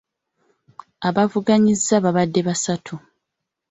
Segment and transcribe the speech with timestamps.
[1.07, 2.93] Abavuganyizza babadde basatu.